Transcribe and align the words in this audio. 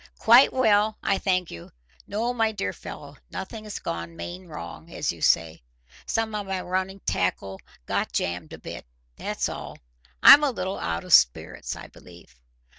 "Quite 0.17 0.51
well, 0.51 0.97
I 1.03 1.19
thank 1.19 1.51
you. 1.51 1.69
No, 2.07 2.33
my 2.33 2.51
dear 2.51 2.73
fellow, 2.73 3.17
nothing's 3.29 3.77
gone 3.77 4.15
main 4.15 4.47
wrong, 4.47 4.89
as 4.91 5.11
you 5.11 5.21
say. 5.21 5.61
Some 6.07 6.33
of 6.33 6.47
my 6.47 6.59
running 6.61 7.01
tackle 7.01 7.61
got 7.85 8.11
jammed 8.11 8.51
a 8.51 8.57
bit, 8.57 8.87
that's 9.15 9.47
all. 9.47 9.77
I'm 10.23 10.43
a 10.43 10.49
little 10.49 10.79
out 10.79 11.03
of 11.03 11.13
spirits, 11.13 11.75
I 11.75 11.85
believe." 11.85 12.35